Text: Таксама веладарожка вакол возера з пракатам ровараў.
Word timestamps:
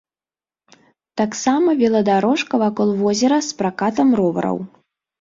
Таксама 1.21 1.69
веладарожка 1.83 2.53
вакол 2.65 2.89
возера 3.05 3.37
з 3.53 3.63
пракатам 3.63 4.07
ровараў. 4.23 4.57